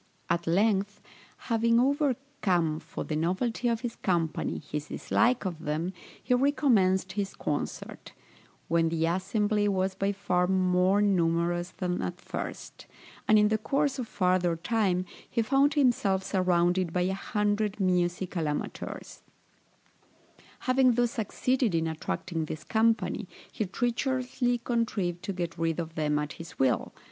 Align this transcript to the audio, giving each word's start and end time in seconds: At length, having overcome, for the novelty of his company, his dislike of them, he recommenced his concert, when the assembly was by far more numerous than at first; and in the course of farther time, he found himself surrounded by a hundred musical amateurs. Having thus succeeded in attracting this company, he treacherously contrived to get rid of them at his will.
At 0.31 0.47
length, 0.47 0.99
having 1.37 1.79
overcome, 1.79 2.79
for 2.79 3.03
the 3.03 3.15
novelty 3.15 3.67
of 3.67 3.81
his 3.81 3.95
company, 3.97 4.57
his 4.57 4.87
dislike 4.87 5.45
of 5.45 5.59
them, 5.59 5.93
he 6.23 6.33
recommenced 6.33 7.11
his 7.11 7.35
concert, 7.35 8.11
when 8.67 8.89
the 8.89 9.05
assembly 9.05 9.67
was 9.67 9.93
by 9.93 10.11
far 10.11 10.47
more 10.47 11.03
numerous 11.03 11.69
than 11.69 12.01
at 12.01 12.19
first; 12.19 12.87
and 13.27 13.37
in 13.37 13.49
the 13.49 13.59
course 13.59 13.99
of 13.99 14.07
farther 14.07 14.55
time, 14.55 15.05
he 15.29 15.43
found 15.43 15.75
himself 15.75 16.23
surrounded 16.23 16.91
by 16.91 17.01
a 17.01 17.13
hundred 17.13 17.79
musical 17.79 18.47
amateurs. 18.47 19.21
Having 20.61 20.93
thus 20.93 21.11
succeeded 21.11 21.75
in 21.75 21.85
attracting 21.85 22.45
this 22.45 22.63
company, 22.63 23.27
he 23.51 23.65
treacherously 23.67 24.57
contrived 24.57 25.21
to 25.21 25.31
get 25.31 25.59
rid 25.59 25.79
of 25.79 25.93
them 25.93 26.17
at 26.17 26.33
his 26.33 26.57
will. 26.57 26.91